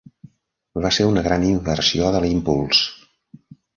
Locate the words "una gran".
1.09-1.45